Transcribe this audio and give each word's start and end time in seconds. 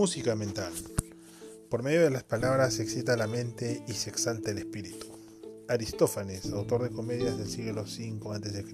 Música 0.00 0.34
mental. 0.34 0.72
Por 1.68 1.82
medio 1.82 2.00
de 2.00 2.08
las 2.08 2.22
palabras 2.22 2.72
se 2.72 2.82
excita 2.82 3.18
la 3.18 3.26
mente 3.26 3.84
y 3.86 3.92
se 3.92 4.08
exalta 4.08 4.50
el 4.50 4.56
espíritu. 4.56 5.06
Aristófanes, 5.68 6.50
autor 6.54 6.84
de 6.84 6.88
comedias 6.88 7.36
del 7.36 7.50
siglo 7.50 7.82
V 7.82 8.34
a.C. 8.34 8.64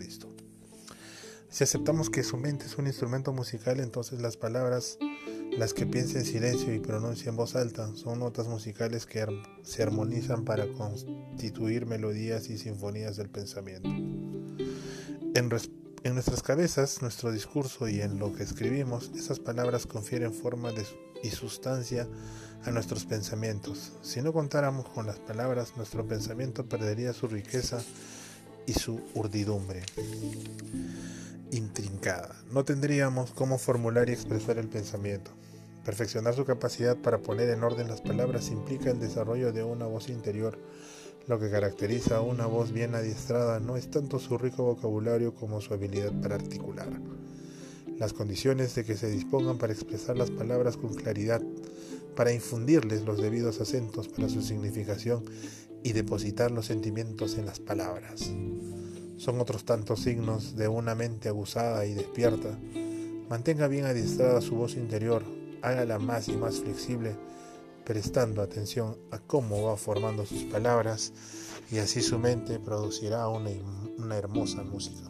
Si 1.51 1.65
aceptamos 1.65 2.11
que 2.11 2.23
su 2.23 2.37
mente 2.37 2.67
es 2.67 2.79
un 2.79 2.87
instrumento 2.87 3.33
musical, 3.33 3.81
entonces 3.81 4.21
las 4.21 4.37
palabras, 4.37 4.99
las 5.59 5.75
que 5.75 5.85
piensa 5.85 6.21
en 6.21 6.27
silencio 6.27 6.73
y 6.73 6.79
pronuncia 6.79 7.29
en 7.29 7.35
voz 7.35 7.57
alta, 7.57 7.93
son 7.97 8.21
notas 8.21 8.47
musicales 8.47 9.05
que 9.05 9.27
se 9.65 9.83
armonizan 9.83 10.45
para 10.45 10.69
constituir 10.75 11.87
melodías 11.87 12.51
y 12.51 12.57
sinfonías 12.57 13.17
del 13.17 13.31
pensamiento. 13.31 13.89
En, 15.35 15.51
en 16.07 16.15
nuestras 16.15 16.43
cabezas, 16.43 17.03
nuestro 17.03 17.33
discurso 17.33 17.89
y 17.89 18.01
en 18.01 18.19
lo 18.19 18.33
que 18.33 18.45
escribimos, 18.45 19.11
esas 19.17 19.41
palabras 19.41 19.87
confieren 19.87 20.33
forma 20.33 20.73
y 21.23 21.31
sustancia 21.31 22.07
a 22.65 22.71
nuestros 22.71 23.05
pensamientos. 23.05 23.93
Si 24.03 24.23
no 24.23 24.33
contáramos 24.33 24.89
con 24.89 25.07
las 25.07 25.19
palabras, 25.19 25.73
nuestro 25.77 26.07
pensamiento 26.07 26.65
perdería 26.65 27.13
su 27.13 27.27
riqueza 27.27 27.83
y 28.67 28.75
su 28.75 29.01
urdidumbre 29.15 29.83
intrincada. 31.51 32.37
No 32.53 32.65
tendríamos 32.65 33.33
cómo 33.33 33.59
formular 33.59 34.09
y 34.09 34.13
expresar 34.13 34.59
el 34.59 34.69
pensamiento. 34.69 35.33
Perfeccionar 35.87 36.35
su 36.35 36.45
capacidad 36.45 36.99
para 36.99 37.19
poner 37.19 37.49
en 37.49 37.63
orden 37.63 37.89
las 37.89 38.03
palabras 38.03 38.51
implica 38.51 38.91
el 38.91 39.01
desarrollo 39.01 39.53
de 39.53 39.63
una 39.63 39.87
voz 39.87 40.11
interior 40.11 40.59
lo 41.27 41.41
que 41.41 41.51
caracteriza 41.51 42.19
a 42.19 42.21
una 42.21 42.47
voz 42.47 42.71
bien 42.71 42.95
adiestrada 42.95 43.59
no 43.59 43.77
es 43.77 43.91
tanto 43.91 44.21
su 44.21 44.39
rico 44.39 44.63
vocabulario 44.63 45.35
como 45.35 45.61
su 45.61 45.75
habilidad 45.75 46.13
para 46.23 46.37
articular. 46.37 46.89
Las 47.99 48.13
condiciones 48.13 48.75
de 48.77 48.85
que 48.85 48.97
se 48.97 49.11
dispongan 49.11 49.59
para 49.59 49.73
expresar 49.73 50.17
las 50.17 50.31
palabras 50.31 50.77
con 50.77 50.95
claridad, 50.95 51.43
para 52.15 52.33
infundirles 52.33 53.03
los 53.03 53.21
debidos 53.21 53.61
acentos 53.61 54.07
para 54.07 54.29
su 54.29 54.41
significación 54.41 55.25
y 55.83 55.93
depositar 55.93 56.53
los 56.53 56.67
sentimientos 56.67 57.37
en 57.39 57.47
las 57.47 57.59
palabras. 57.59 58.31
Son 59.17 59.41
otros 59.41 59.65
tantos 59.65 60.03
signos 60.03 60.55
de 60.55 60.69
una 60.69 60.95
mente 60.95 61.29
aguzada 61.29 61.87
y 61.87 61.95
despierta. 61.95 62.57
Mantenga 63.29 63.67
bien 63.67 63.87
adiestrada 63.87 64.41
su 64.41 64.55
voz 64.55 64.77
interior, 64.77 65.25
hágala 65.63 65.99
más 65.99 66.29
y 66.29 66.37
más 66.37 66.61
flexible 66.61 67.17
prestando 67.85 68.43
atención 68.43 68.97
a 69.13 69.19
cómo 69.19 69.63
va 69.63 69.77
formando 69.77 70.27
sus 70.27 70.43
palabras 70.45 71.13
y 71.71 71.79
así 71.79 72.03
su 72.03 72.19
mente 72.19 72.59
producirá 72.59 73.29
una, 73.29 73.51
una 73.99 74.17
hermosa 74.17 74.63
música. 74.65 75.09